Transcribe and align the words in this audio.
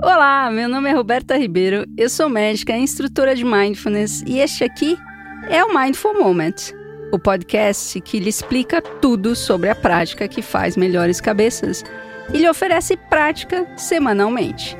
Olá, 0.00 0.50
meu 0.50 0.68
nome 0.68 0.88
é 0.88 0.92
Roberta 0.92 1.36
Ribeiro, 1.36 1.86
eu 1.96 2.08
sou 2.08 2.28
médica, 2.28 2.76
instrutora 2.76 3.36
de 3.36 3.44
Mindfulness 3.44 4.22
e 4.26 4.40
este 4.40 4.64
aqui 4.64 4.98
é 5.48 5.62
o 5.62 5.74
Mindful 5.74 6.14
Moment, 6.14 6.54
o 7.12 7.18
podcast 7.18 8.00
que 8.00 8.18
lhe 8.18 8.28
explica 8.28 8.80
tudo 8.80 9.36
sobre 9.36 9.68
a 9.68 9.74
prática 9.74 10.26
que 10.26 10.40
faz 10.40 10.76
melhores 10.76 11.20
cabeças 11.20 11.84
e 12.32 12.38
lhe 12.38 12.48
oferece 12.48 12.96
prática 12.96 13.66
semanalmente, 13.76 14.76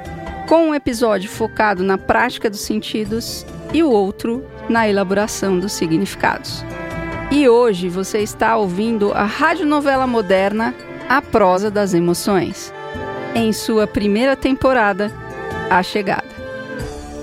com 0.48 0.68
um 0.68 0.75
episódio 0.75 1.30
focado 1.30 1.84
na 1.84 1.98
prática 1.98 2.48
dos 2.48 2.60
sentidos 2.60 3.46
e 3.72 3.82
o 3.82 3.90
outro 3.90 4.44
na 4.68 4.88
elaboração 4.88 5.58
dos 5.58 5.72
significados. 5.72 6.64
E 7.30 7.48
hoje 7.48 7.88
você 7.88 8.18
está 8.18 8.56
ouvindo 8.56 9.12
a 9.12 9.24
radionovela 9.24 10.06
moderna 10.06 10.74
A 11.08 11.22
Prosa 11.22 11.70
das 11.70 11.94
Emoções, 11.94 12.72
em 13.34 13.52
sua 13.52 13.86
primeira 13.86 14.36
temporada, 14.36 15.10
A 15.70 15.82
Chegada. 15.82 16.32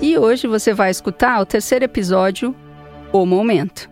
E 0.02 0.18
hoje 0.18 0.46
você 0.46 0.72
vai 0.72 0.90
escutar 0.90 1.40
o 1.40 1.46
terceiro 1.46 1.84
episódio, 1.84 2.54
O 3.12 3.24
Momento. 3.24 3.88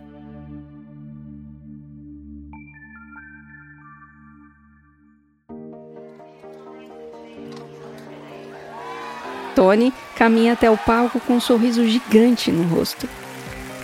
Tony 9.55 9.93
caminha 10.15 10.53
até 10.53 10.69
o 10.69 10.77
palco 10.77 11.19
com 11.19 11.33
um 11.35 11.39
sorriso 11.41 11.85
gigante 11.85 12.51
no 12.51 12.63
rosto. 12.63 13.07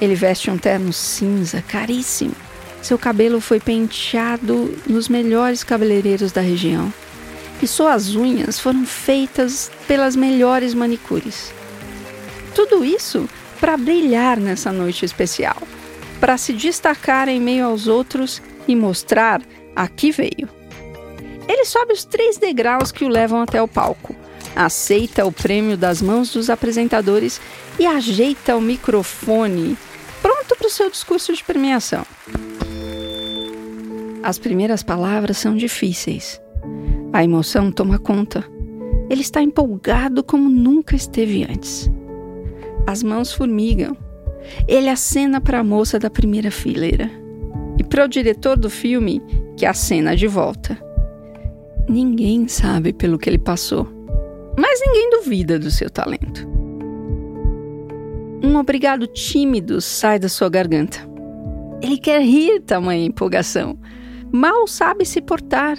Ele 0.01 0.15
veste 0.15 0.49
um 0.49 0.57
terno 0.57 0.91
cinza 0.91 1.61
caríssimo. 1.61 2.35
Seu 2.81 2.97
cabelo 2.97 3.41
foi 3.41 3.59
penteado 3.59 4.77
nos 4.87 5.09
melhores 5.09 5.63
cabeleireiros 5.63 6.31
da 6.31 6.41
região. 6.41 6.93
E 7.61 7.67
suas 7.67 8.15
unhas 8.15 8.59
foram 8.59 8.85
feitas 8.85 9.71
pelas 9.87 10.15
melhores 10.15 10.73
manicures. 10.73 11.53
Tudo 12.53 12.83
isso 12.83 13.27
para 13.59 13.77
brilhar 13.77 14.37
nessa 14.37 14.71
noite 14.71 15.05
especial, 15.05 15.57
para 16.19 16.37
se 16.37 16.53
destacar 16.53 17.27
em 17.27 17.39
meio 17.39 17.65
aos 17.65 17.87
outros 17.87 18.41
e 18.67 18.75
mostrar 18.75 19.41
a 19.75 19.87
que 19.87 20.11
veio. 20.11 20.49
Ele 21.47 21.65
sobe 21.65 21.93
os 21.93 22.03
três 22.03 22.37
degraus 22.37 22.91
que 22.91 23.05
o 23.05 23.09
levam 23.09 23.41
até 23.41 23.61
o 23.61 23.67
palco 23.67 24.15
aceita 24.55 25.25
o 25.25 25.31
prêmio 25.31 25.75
das 25.75 26.01
mãos 26.01 26.31
dos 26.31 26.49
apresentadores 26.49 27.41
e 27.77 27.85
ajeita 27.85 28.55
o 28.55 28.61
microfone, 28.61 29.77
pronto 30.21 30.55
para 30.55 30.67
o 30.67 30.71
seu 30.71 30.89
discurso 30.89 31.33
de 31.33 31.43
premiação. 31.43 32.05
As 34.23 34.39
primeiras 34.39 34.81
palavras 34.81 35.37
são 35.37 35.55
difíceis. 35.55 36.41
A 37.15 37.23
emoção 37.23 37.71
toma 37.71 37.97
conta. 37.97 38.43
Ele 39.09 39.21
está 39.21 39.41
empolgado 39.41 40.23
como 40.23 40.49
nunca 40.49 40.95
esteve 40.95 41.43
antes. 41.43 41.89
As 42.85 43.01
mãos 43.01 43.31
formigam. 43.31 43.95
Ele 44.67 44.89
acena 44.89 45.39
para 45.39 45.59
a 45.59 45.63
moça 45.63 45.97
da 45.97 46.09
primeira 46.09 46.51
fileira 46.51 47.09
e 47.79 47.83
para 47.83 48.03
o 48.03 48.07
diretor 48.07 48.57
do 48.57 48.69
filme, 48.69 49.21
que 49.55 49.65
acena 49.65 50.15
de 50.15 50.27
volta. 50.27 50.77
Ninguém 51.87 52.47
sabe 52.47 52.91
pelo 52.91 53.17
que 53.17 53.29
ele 53.29 53.39
passou 53.39 53.95
mas 54.57 54.79
ninguém 54.81 55.09
duvida 55.09 55.59
do 55.59 55.69
seu 55.69 55.89
talento. 55.89 56.47
Um 58.43 58.55
obrigado 58.57 59.07
tímido 59.07 59.81
sai 59.81 60.19
da 60.19 60.29
sua 60.29 60.49
garganta. 60.49 60.99
Ele 61.81 61.97
quer 61.97 62.21
rir 62.21 62.61
tamanha 62.61 63.05
empolgação. 63.05 63.77
Mal 64.31 64.67
sabe 64.67 65.05
se 65.05 65.21
portar. 65.21 65.77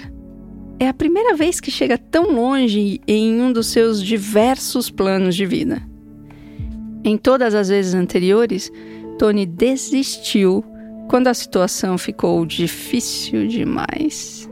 É 0.79 0.89
a 0.89 0.95
primeira 0.95 1.35
vez 1.35 1.59
que 1.59 1.71
chega 1.71 1.97
tão 1.97 2.33
longe 2.33 3.01
em 3.07 3.41
um 3.41 3.51
dos 3.51 3.69
seus 3.69 4.03
diversos 4.03 4.91
planos 4.91 5.35
de 5.35 5.47
vida. 5.47 5.83
Em 7.03 7.17
todas 7.17 7.55
as 7.55 7.69
vezes 7.69 7.95
anteriores, 7.95 8.71
Tony 9.19 9.47
desistiu 9.47 10.63
quando 11.09 11.29
a 11.29 11.35
situação 11.35 11.97
ficou 11.97 12.45
difícil 12.45 13.47
demais. 13.47 14.51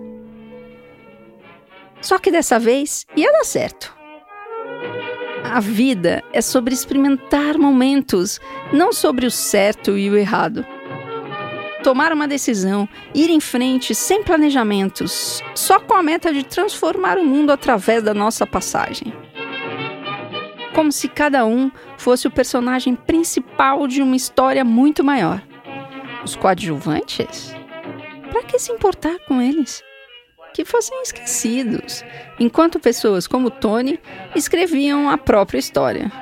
Só 2.01 2.19
que 2.19 2.31
dessa 2.31 2.59
vez 2.59 3.05
ia 3.15 3.31
dar 3.31 3.45
certo. 3.45 3.95
A 5.45 5.61
vida 5.61 6.23
é 6.33 6.41
sobre 6.41 6.73
experimentar 6.73 7.59
momentos, 7.59 8.41
não 8.73 8.95
sobre 8.95 9.27
o 9.27 9.31
certo 9.31 9.99
e 9.99 10.09
o 10.09 10.17
errado. 10.17 10.65
Tomar 11.84 12.12
uma 12.15 12.27
decisão, 12.27 12.89
ir 13.15 13.28
em 13.28 13.41
frente 13.41 13.95
sem 13.95 14.25
planejamentos, 14.25 15.43
só 15.55 15.78
com 15.78 15.93
a 15.93 16.03
meta 16.03 16.33
de 16.33 16.43
transformar 16.43 17.19
o 17.19 17.25
mundo 17.27 17.53
através 17.53 18.03
da 18.03 18.15
nossa 18.15 18.47
passagem. 18.47 19.12
Como 20.75 20.91
se 20.91 21.09
cada 21.09 21.45
um 21.45 21.71
fosse 21.99 22.27
o 22.27 22.31
personagem 22.31 22.97
principal 22.97 23.87
de 23.87 24.00
uma 24.00 24.17
história 24.17 24.65
muito 24.65 25.05
maior. 25.05 25.43
Os 26.25 26.34
coadjuvantes? 26.34 27.55
Para 28.31 28.43
que 28.45 28.59
se 28.59 28.72
importar 28.72 29.19
com 29.28 29.43
eles? 29.43 29.84
que 30.55 30.65
fossem 30.65 31.03
esquecidos, 31.03 32.05
enquanto 32.39 32.78
pessoas 32.78 33.27
como 33.27 33.51
Tony 33.51 33.99
escreviam 34.37 35.11
a 35.11 35.19
própria 35.19 35.59
história. 35.59 36.12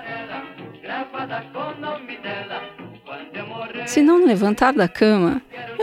Se 3.87 4.01
não 4.01 4.25
levantar 4.25 4.73
da 4.73 4.89
cama, 4.89 5.43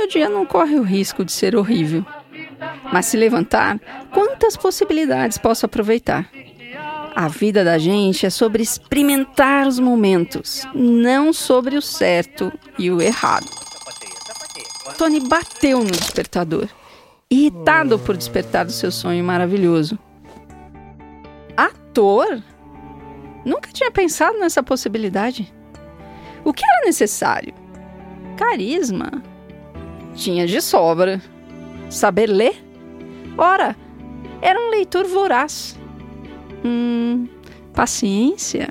dia 0.09 0.27
não 0.27 0.45
corre 0.45 0.75
o 0.75 0.83
risco 0.83 1.23
de 1.23 1.31
ser 1.31 1.55
horrível. 1.55 2.05
Mas 2.91 3.05
se 3.05 3.15
levantar, 3.15 3.79
quantas 4.11 4.57
possibilidades 4.57 5.37
posso 5.37 5.65
aproveitar? 5.65 6.29
A 7.15 7.27
vida 7.27 7.63
da 7.63 7.77
gente 7.77 8.25
é 8.25 8.29
sobre 8.29 8.61
experimentar 8.61 9.67
os 9.67 9.79
momentos, 9.79 10.67
não 10.73 11.31
sobre 11.31 11.77
o 11.77 11.81
certo 11.81 12.51
e 12.77 12.91
o 12.91 13.01
errado. 13.01 13.49
Tony 14.97 15.19
bateu 15.21 15.79
no 15.79 15.91
despertador 15.91 16.67
irritado 17.29 17.99
por 17.99 18.17
despertar 18.17 18.65
do 18.65 18.71
seu 18.71 18.91
sonho 18.91 19.23
maravilhoso. 19.23 19.99
Ator? 21.55 22.41
Nunca 23.45 23.71
tinha 23.71 23.91
pensado 23.91 24.39
nessa 24.39 24.63
possibilidade. 24.63 25.53
O 26.43 26.51
que 26.51 26.63
era 26.65 26.85
necessário? 26.85 27.53
Carisma. 28.35 29.21
Tinha 30.19 30.45
de 30.45 30.61
sobra. 30.61 31.21
Saber 31.89 32.27
ler? 32.27 32.61
Ora, 33.37 33.73
era 34.41 34.59
um 34.59 34.69
leitor 34.69 35.07
voraz. 35.07 35.79
Hum, 36.63 37.25
paciência? 37.73 38.67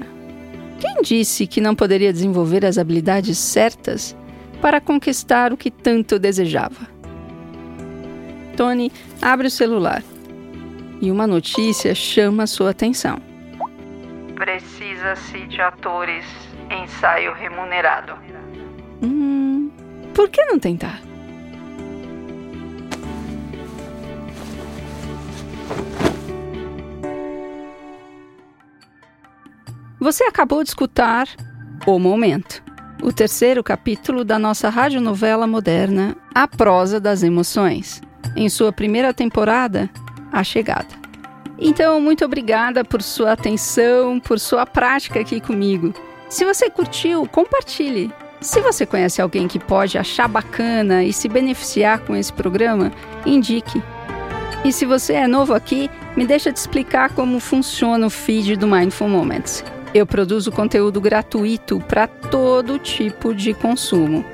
Quem 0.78 1.00
disse 1.00 1.46
que 1.46 1.58
não 1.58 1.74
poderia 1.74 2.12
desenvolver 2.12 2.66
as 2.66 2.76
habilidades 2.76 3.38
certas 3.38 4.14
para 4.60 4.78
conquistar 4.78 5.50
o 5.50 5.56
que 5.56 5.70
tanto 5.70 6.18
desejava? 6.18 6.86
Tony 8.54 8.92
abre 9.22 9.46
o 9.46 9.50
celular 9.50 10.02
e 11.00 11.10
uma 11.10 11.26
notícia 11.26 11.94
chama 11.94 12.46
sua 12.46 12.70
atenção. 12.70 13.18
Precisa-se 14.34 15.46
de 15.46 15.62
atores. 15.62 16.26
Ensaio 16.70 17.32
remunerado. 17.32 18.12
Hum, 19.02 19.70
por 20.14 20.28
que 20.28 20.44
não 20.44 20.58
tentar? 20.58 21.07
Você 30.00 30.22
acabou 30.22 30.62
de 30.62 30.70
escutar 30.70 31.26
O 31.84 31.98
Momento, 31.98 32.62
o 33.02 33.12
terceiro 33.12 33.64
capítulo 33.64 34.24
da 34.24 34.38
nossa 34.38 34.68
radionovela 34.68 35.44
moderna 35.44 36.16
A 36.32 36.46
Prosa 36.46 37.00
das 37.00 37.24
Emoções 37.24 38.00
em 38.36 38.48
sua 38.48 38.72
primeira 38.72 39.12
temporada, 39.12 39.90
A 40.30 40.44
Chegada. 40.44 40.86
Então, 41.58 42.00
muito 42.00 42.24
obrigada 42.24 42.84
por 42.84 43.02
sua 43.02 43.32
atenção, 43.32 44.20
por 44.20 44.38
sua 44.38 44.64
prática 44.64 45.18
aqui 45.18 45.40
comigo. 45.40 45.92
Se 46.28 46.44
você 46.44 46.70
curtiu, 46.70 47.26
compartilhe. 47.26 48.12
Se 48.40 48.60
você 48.60 48.86
conhece 48.86 49.20
alguém 49.20 49.48
que 49.48 49.58
pode 49.58 49.98
achar 49.98 50.28
bacana 50.28 51.02
e 51.02 51.12
se 51.12 51.28
beneficiar 51.28 51.98
com 52.00 52.14
esse 52.14 52.32
programa, 52.32 52.92
indique. 53.26 53.82
E 54.64 54.72
se 54.72 54.86
você 54.86 55.14
é 55.14 55.26
novo 55.26 55.54
aqui, 55.54 55.90
me 56.16 56.24
deixa 56.24 56.52
te 56.52 56.56
explicar 56.56 57.12
como 57.14 57.40
funciona 57.40 58.06
o 58.06 58.10
feed 58.10 58.54
do 58.54 58.68
Mindful 58.68 59.08
Moments. 59.08 59.64
Eu 59.94 60.06
produzo 60.06 60.52
conteúdo 60.52 61.00
gratuito 61.00 61.80
para 61.88 62.06
todo 62.06 62.78
tipo 62.78 63.34
de 63.34 63.54
consumo. 63.54 64.24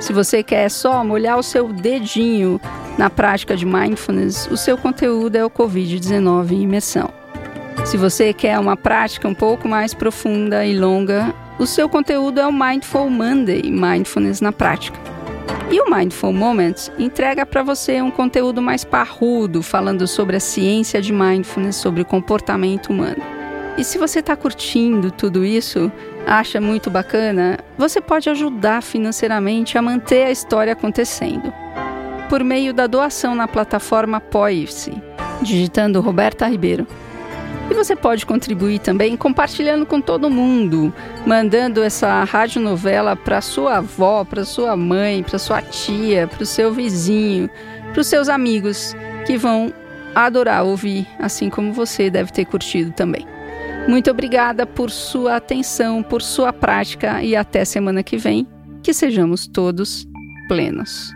Se 0.00 0.12
você 0.12 0.42
quer 0.42 0.68
só 0.68 1.04
molhar 1.04 1.38
o 1.38 1.42
seu 1.42 1.72
dedinho 1.72 2.60
na 2.98 3.08
prática 3.08 3.56
de 3.56 3.64
mindfulness, 3.64 4.48
o 4.50 4.56
seu 4.56 4.76
conteúdo 4.76 5.36
é 5.36 5.44
o 5.44 5.50
Covid-19 5.50 6.50
em 6.52 6.62
imersão. 6.62 7.10
Se 7.84 7.96
você 7.96 8.32
quer 8.32 8.58
uma 8.58 8.76
prática 8.76 9.28
um 9.28 9.34
pouco 9.34 9.68
mais 9.68 9.94
profunda 9.94 10.66
e 10.66 10.76
longa, 10.76 11.32
o 11.58 11.66
seu 11.66 11.88
conteúdo 11.88 12.40
é 12.40 12.46
o 12.46 12.52
Mindful 12.52 13.08
Monday 13.08 13.62
Mindfulness 13.70 14.40
na 14.40 14.52
prática. 14.52 14.98
E 15.70 15.80
o 15.80 15.90
Mindful 15.90 16.32
Moments 16.32 16.90
entrega 16.98 17.46
para 17.46 17.62
você 17.62 18.02
um 18.02 18.10
conteúdo 18.10 18.60
mais 18.60 18.84
parrudo, 18.84 19.62
falando 19.62 20.06
sobre 20.06 20.36
a 20.36 20.40
ciência 20.40 21.00
de 21.00 21.12
mindfulness, 21.12 21.76
sobre 21.76 22.02
o 22.02 22.04
comportamento 22.04 22.90
humano. 22.90 23.43
E 23.76 23.82
se 23.82 23.98
você 23.98 24.20
está 24.20 24.36
curtindo 24.36 25.10
tudo 25.10 25.44
isso, 25.44 25.90
acha 26.24 26.60
muito 26.60 26.90
bacana, 26.90 27.58
você 27.76 28.00
pode 28.00 28.30
ajudar 28.30 28.82
financeiramente 28.82 29.76
a 29.76 29.82
manter 29.82 30.26
a 30.26 30.30
história 30.30 30.72
acontecendo. 30.72 31.52
Por 32.28 32.44
meio 32.44 32.72
da 32.72 32.86
doação 32.86 33.34
na 33.34 33.48
plataforma 33.48 34.18
Apoie-se, 34.18 34.92
digitando 35.42 36.00
Roberta 36.00 36.46
Ribeiro. 36.46 36.86
E 37.68 37.74
você 37.74 37.96
pode 37.96 38.24
contribuir 38.24 38.78
também 38.78 39.16
compartilhando 39.16 39.84
com 39.84 40.00
todo 40.00 40.30
mundo, 40.30 40.94
mandando 41.26 41.82
essa 41.82 42.22
radionovela 42.22 43.16
para 43.16 43.40
sua 43.40 43.78
avó, 43.78 44.24
para 44.24 44.44
sua 44.44 44.76
mãe, 44.76 45.22
para 45.22 45.38
sua 45.38 45.60
tia, 45.60 46.28
para 46.28 46.42
o 46.42 46.46
seu 46.46 46.72
vizinho, 46.72 47.50
para 47.92 48.00
os 48.00 48.06
seus 48.06 48.28
amigos 48.28 48.94
que 49.26 49.36
vão 49.36 49.72
adorar 50.14 50.62
ouvir, 50.64 51.08
assim 51.18 51.50
como 51.50 51.72
você 51.72 52.08
deve 52.08 52.30
ter 52.30 52.44
curtido 52.44 52.92
também. 52.92 53.33
Muito 53.88 54.10
obrigada 54.10 54.66
por 54.66 54.90
sua 54.90 55.36
atenção, 55.36 56.02
por 56.02 56.22
sua 56.22 56.52
prática 56.52 57.22
e 57.22 57.36
até 57.36 57.64
semana 57.64 58.02
que 58.02 58.16
vem. 58.16 58.46
Que 58.82 58.94
sejamos 58.94 59.46
todos 59.46 60.06
plenos. 60.48 61.12